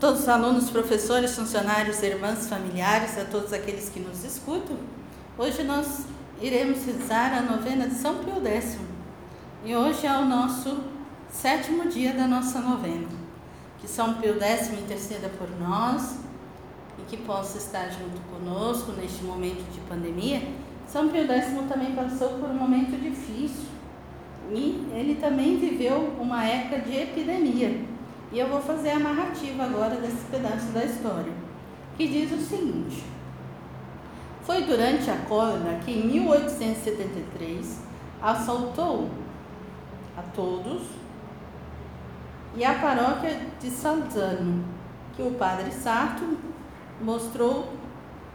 [0.00, 4.78] todos os alunos, professores, funcionários, irmãs, familiares, a todos aqueles que nos escutam.
[5.36, 6.06] Hoje nós
[6.40, 8.78] iremos rezar a novena de São Pio X.
[9.62, 10.84] E hoje é o nosso
[11.30, 13.08] sétimo dia da nossa novena.
[13.78, 16.20] Que São Pio X interceda por nós
[16.98, 20.48] e que possa estar junto conosco neste momento de pandemia.
[20.88, 23.68] São Pio X também passou por um momento difícil
[24.50, 27.99] e ele também viveu uma época de epidemia.
[28.32, 31.32] E eu vou fazer a narrativa agora desse pedaço da história,
[31.96, 33.04] que diz o seguinte:
[34.42, 37.80] Foi durante a cólera que em 1873
[38.22, 39.10] assaltou
[40.16, 40.82] a todos
[42.54, 44.64] e a paróquia de Salzano,
[45.16, 46.38] que o padre Sarto
[47.00, 47.72] mostrou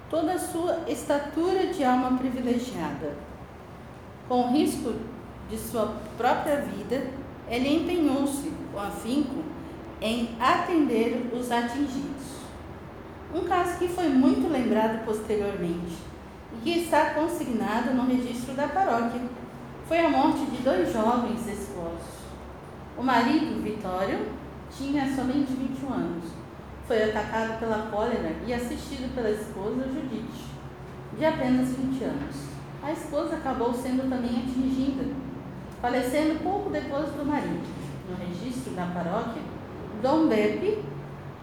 [0.10, 3.16] toda a sua estatura de alma privilegiada.
[4.28, 4.94] Com risco
[5.50, 7.08] de sua própria vida,
[7.48, 9.55] ele empenhou-se com afinco
[10.02, 12.36] em atender os atingidos.
[13.34, 15.98] Um caso que foi muito lembrado posteriormente
[16.54, 19.22] e que está consignado no registro da paróquia
[19.88, 22.16] foi a morte de dois jovens esposos.
[22.98, 24.28] O marido, Vitório,
[24.72, 26.24] tinha somente 21 anos.
[26.88, 30.46] Foi atacado pela cólera e assistido pela esposa Judite,
[31.18, 32.36] de apenas 20 anos.
[32.82, 35.04] A esposa acabou sendo também atingida,
[35.82, 37.68] falecendo pouco depois do marido.
[38.08, 39.42] No registro da paróquia,
[40.02, 40.84] Dom Beppe,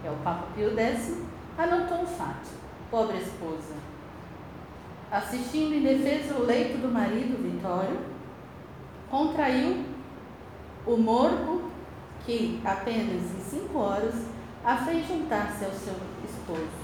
[0.00, 1.18] que é o Papa Pio X,
[1.58, 2.48] anotou o fato.
[2.90, 3.74] Pobre esposa.
[5.10, 7.98] Assistindo em defesa o leito do marido, Vitório,
[9.10, 9.84] contraiu
[10.86, 11.70] o morbo
[12.24, 14.14] que, apenas em cinco horas,
[14.64, 16.82] a fez juntar-se ao seu esposo.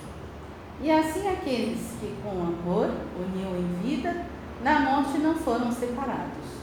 [0.81, 4.25] E assim aqueles que com amor uniu em vida,
[4.63, 6.59] na morte não foram separados.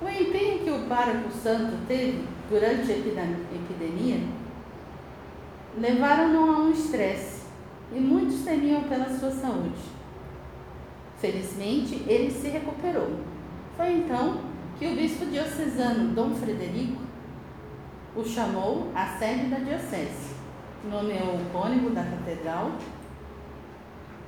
[0.00, 4.20] O empenho que o pároco santo teve durante a epidemia
[5.78, 7.46] levaram-no a um estresse
[7.94, 9.80] e muitos temiam pela sua saúde.
[11.18, 13.20] Felizmente, ele se recuperou.
[13.74, 14.42] Foi então
[14.78, 17.00] que o bispo diocesano Dom Frederico
[18.14, 20.34] o chamou à sede da diocese,
[20.84, 22.72] nomeou o cônego da catedral,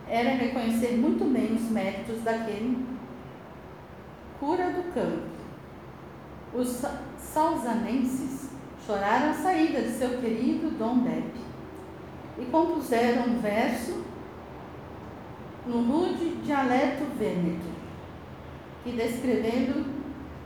[0.09, 2.87] era reconhecer muito bem os méritos daquele
[4.41, 5.44] cura do campo
[6.54, 6.82] os
[7.19, 8.50] salzanenses
[8.87, 11.32] choraram a saída de seu querido Dom Depp
[12.38, 14.04] e compuseram um verso
[15.66, 17.66] no rude dialeto vêneto,
[18.84, 19.87] que descrevendo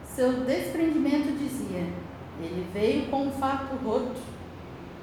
[0.04, 1.86] seu desprendimento dizia:
[2.40, 4.20] Ele veio com um fato roto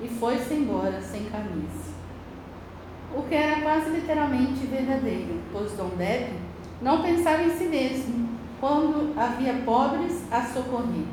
[0.02, 1.94] e foi-se embora sem camisa.
[3.16, 6.34] O que era quase literalmente verdadeiro, pois Dom Depp
[6.82, 8.25] não pensava em si mesmo,
[8.60, 11.06] quando havia pobres a socorrer.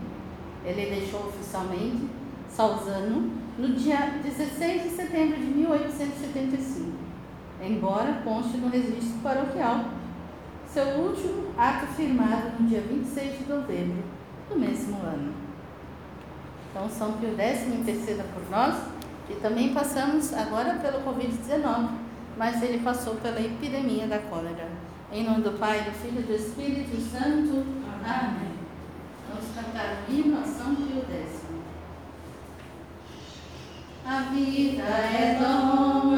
[0.65, 2.09] Ele deixou oficialmente
[2.49, 6.93] Salzano no dia 16 de setembro de 1875,
[7.63, 9.87] embora conste no registro paroquial.
[10.67, 14.03] Seu último ato firmado no dia 26 de novembro
[14.49, 15.35] do mesmo ano.
[16.71, 18.75] Então, São Pio X interceda por nós,
[19.27, 21.91] que também passamos agora pelo Covid-19,
[22.39, 24.69] mas ele passou pela epidemia da cólera.
[25.15, 27.67] Em nome do Pai, do Filho e do Espírito Santo.
[28.03, 28.53] Amém.
[29.29, 31.43] Vamos cantar o hino a São Pio X.
[34.07, 36.17] A vida é dom,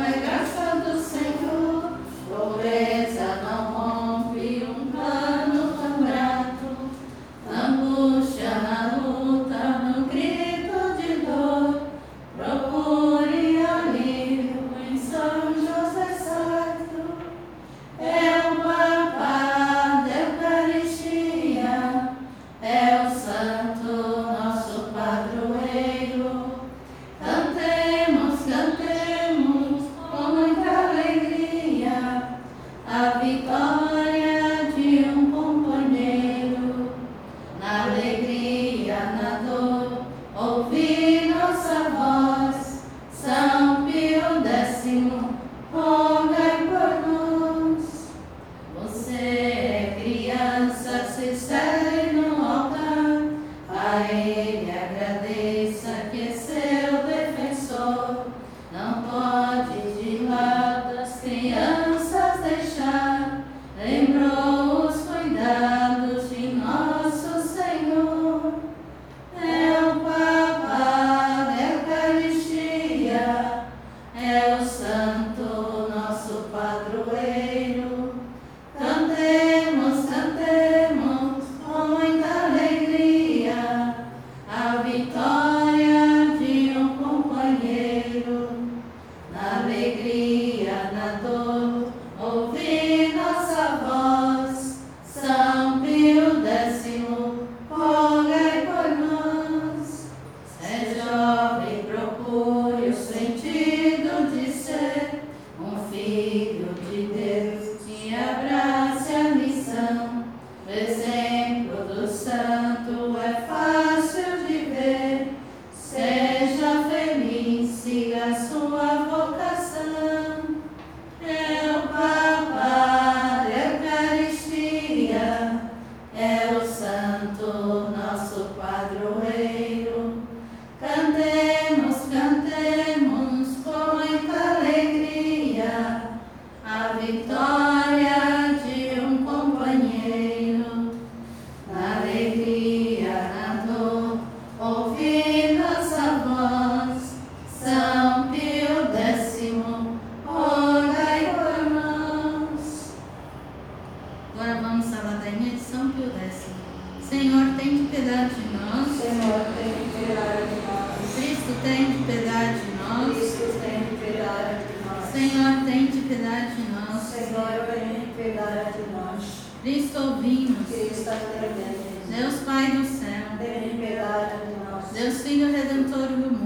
[157.15, 158.89] Senhor, tem piedade de nós.
[158.89, 161.15] Senhor, tem piedade de nós.
[161.15, 163.17] Cristo, tem piedade de nós.
[163.17, 165.13] Cristo, tem piedade de nós.
[165.13, 167.03] Senhor, tem piedade de nós.
[167.05, 169.23] Senhor, tem piedade de nós.
[169.63, 170.67] Cristo, ouvimos.
[170.67, 171.85] Cristo, atendemos.
[172.11, 173.39] Deus Pai do céu.
[173.39, 174.85] Tem piedade de nós.
[174.93, 176.44] Deus Filho Redentor do mundo.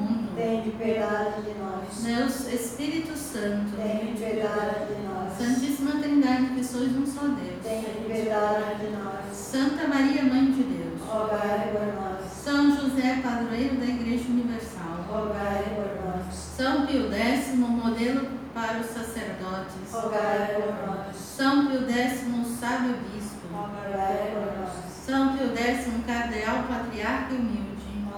[0.79, 2.05] Piedade de nós.
[2.05, 3.77] Deus Espírito Santo.
[3.77, 5.37] Tem piedade de nós.
[5.37, 7.61] Santíssima Trindade, que sois um só Deus.
[7.65, 9.37] Tem piedade de nós.
[9.37, 11.01] Santa Maria, Mãe de Deus.
[11.05, 12.31] Rogai por nós.
[12.31, 15.05] São José, padroeiro da Igreja Universal.
[15.09, 16.35] Rogai por nós.
[16.35, 19.91] São Pio X, modelo para os sacerdotes.
[19.91, 21.17] Rogai por nós.
[21.17, 22.21] São Pio X,
[22.61, 23.49] sábio bispo.
[23.53, 24.73] Rogai por nós.
[25.05, 27.69] São Pio X, cardeal patriarca e humilde.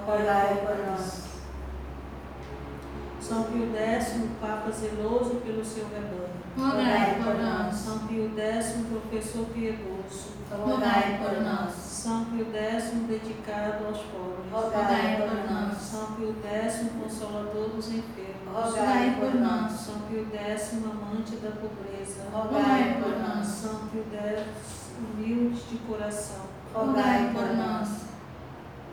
[0.05, 1.20] Rogai por nós.
[3.31, 6.31] São Pio X, Papa zeloso pelo seu rebanho.
[6.59, 7.77] Rogai por nós.
[7.77, 10.33] São Pio X, professor piedoso.
[10.51, 11.73] Rogai por nós.
[11.73, 14.51] São Pio X, dedicado aos pobres.
[14.51, 15.79] Rogai por nós.
[15.79, 18.53] São Pio X, consolador dos enfermos.
[18.53, 19.73] Rogai por nós.
[19.75, 22.29] São Pio X, amante da pobreza.
[22.33, 23.47] Rogai por nós.
[23.47, 26.47] São Pio X, humilde de coração.
[26.75, 27.91] Rogai por nós.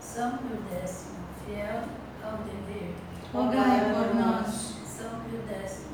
[0.00, 1.06] São Pio X,
[1.44, 1.82] fiel
[2.22, 3.07] ao dever.
[3.30, 4.74] Rogai por nós.
[4.86, 5.84] São Pio X,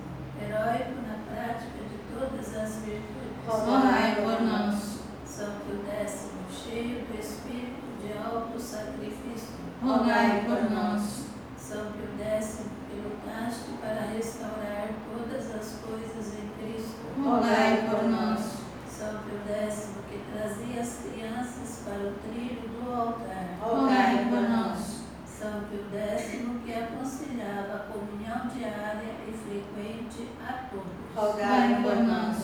[0.41, 3.35] heróico na prática de todas as virtudes.
[3.49, 5.01] Rogai por nós.
[5.27, 9.49] São Pio X, cheio do espírito de alto sacrifício.
[9.83, 11.25] Rogai por nós.
[11.59, 17.01] São Pio X, que lutaste para restaurar todas as coisas em Cristo.
[17.21, 18.59] Rogai por nós.
[18.89, 23.59] São Pio X, que trazia as crianças para o trilho do altar.
[23.61, 25.03] Rogai por nós.
[25.27, 31.04] São Pio X, que aconselhava a comunhão diária e frequente a todos.
[31.17, 32.37] Rogai por nós.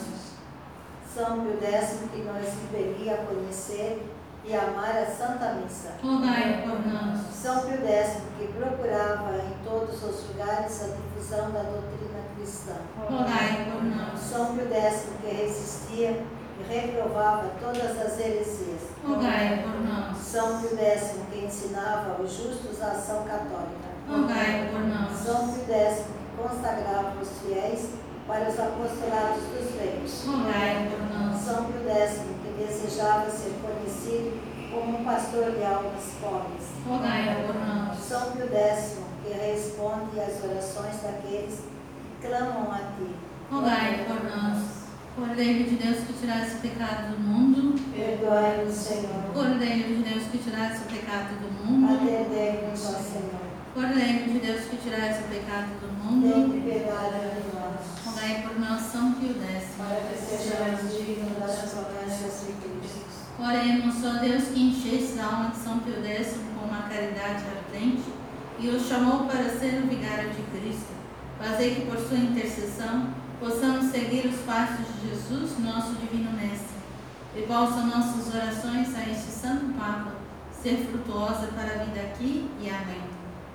[1.13, 4.09] São Pio X, que nos impelia a conhecer
[4.45, 5.95] e amar a Santa Missa.
[6.01, 7.19] Rogai por nós.
[7.35, 12.75] São Pio X, que procurava em todos os lugares a difusão da doutrina cristã.
[12.97, 14.21] Rogai por nós.
[14.21, 16.23] São Pio X, que resistia
[16.61, 18.83] e reprovava todas as heresias.
[19.05, 20.17] Rogai por nós.
[20.17, 23.91] São Pio X, que ensinava aos justos a ação católica.
[24.09, 25.19] Rogai por nós.
[25.19, 27.89] São Pio X, que consagrava os fiéis
[28.27, 30.25] para os apostolados dos reinos.
[30.27, 31.41] Rogai por nós.
[31.41, 36.67] São Pio X, que desejava ser conhecido como um pastor de almas pobres.
[36.87, 37.99] Rogai por nós.
[37.99, 43.15] São Pio X, que responde às orações daqueles que clamam a ti.
[43.51, 44.81] Rogai por nós.
[45.17, 47.75] Cordeiro de Deus que tirasse o pecado do mundo.
[47.93, 49.25] Perdoai-nos, Senhor.
[49.35, 51.95] Cordeiro de Deus que tirasse o pecado do mundo.
[51.95, 53.41] Atendei-nos, Senhor.
[53.75, 56.53] Cordeiro de Deus que tirasse o pecado do mundo.
[56.53, 59.65] Tem piedade de nós, Rogai por nós, São Pio X.
[59.77, 63.21] para que sejamos dignos das promessas de Cristo.
[63.43, 68.05] Oremos, ó Deus, que enchesse a alma de São Pio X com uma caridade ardente
[68.59, 70.93] e o chamou para ser o vigário de Cristo.
[71.39, 76.77] Fazei que por sua intercessão possamos seguir os passos de Jesus, nosso divino mestre,
[77.35, 80.13] e possam nossas orações a este Santo Papa
[80.63, 83.01] ser frutuosa para a vida aqui e além.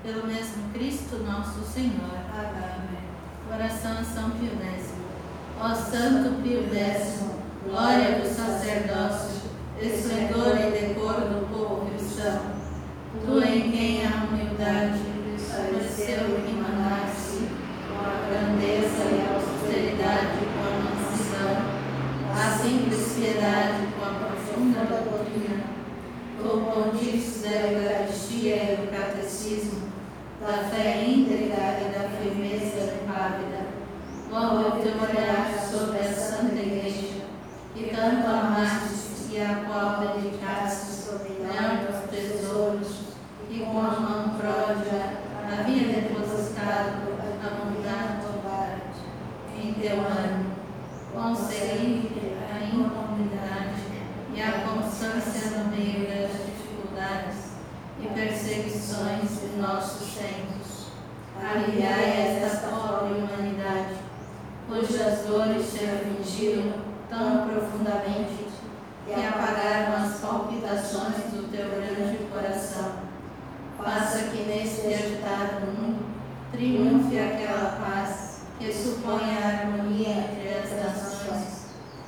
[0.02, 2.10] Pelo mesmo Cristo, nosso Senhor.
[2.34, 3.06] Amém.
[3.54, 4.94] Oração a São Pio X.
[5.60, 7.24] Ó Santo Pio X,
[7.64, 9.45] glória do sacerdócio,
[9.82, 12.42] esplendor e decoro do povo cristão,
[13.26, 15.16] tu em quem a humildade
[15.56, 17.48] pareceu emanar-se
[17.88, 21.56] com a grandeza e a austeridade com a mansidão,
[22.34, 25.64] a simples piedade com a profunda doutrina,
[26.42, 29.90] com o pontífice da Eucaristia e do Catecismo,
[30.42, 33.66] da fé íntegra e da firmeza impávida,
[34.32, 37.26] logo o teu olhar sobre a Santa Igreja,
[37.74, 38.95] que tanto amastes
[39.36, 41.12] e a qual dedicaste
[41.42, 43.00] melhor tesouros,
[43.52, 47.02] e com a mão pródiga havia depositado
[47.44, 48.26] a bondade
[49.62, 50.56] em teu ano,
[51.14, 52.08] concedendo
[52.50, 53.82] a incomunidade
[54.34, 57.56] e a constância no meio das dificuldades
[58.02, 60.88] e perseguições de nossos tempos.
[61.44, 63.96] Aliviai esta pobre humanidade,
[64.70, 68.45] cujas dores te afligiram tão profundamente
[69.08, 72.94] e apagaram as palpitações do teu grande coração.
[73.78, 76.06] Faça que neste agitado mundo
[76.52, 81.66] triunfe aquela paz que supõe a harmonia entre as nações,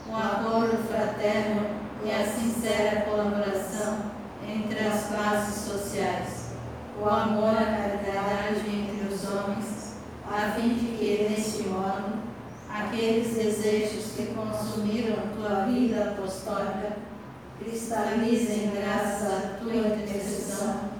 [0.09, 1.67] o acordo fraterno
[2.03, 4.11] e a sincera colaboração
[4.47, 6.51] entre as classes sociais,
[6.99, 12.16] o amor à caridade entre os homens, a fim de que, neste modo,
[12.79, 16.97] aqueles desejos que consumiram tua vida apostólica,
[17.59, 20.91] cristalizem graças à tua intercessão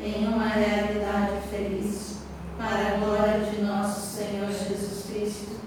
[0.00, 2.16] em uma realidade feliz,
[2.58, 5.60] para a glória de nosso Senhor Jesus Cristo,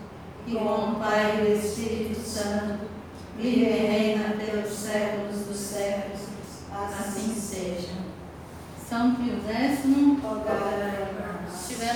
[0.45, 2.85] que com o Pai e o Espírito Santo
[3.37, 6.21] vive e reina pelos séculos dos séculos.
[6.71, 7.93] Assim seja.
[8.87, 9.85] São Pio X,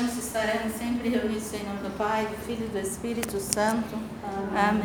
[0.08, 3.96] estaremos sempre reunidos em nome do Pai, do Filho e do Espírito Santo.
[4.24, 4.70] Amém.
[4.70, 4.79] Amém.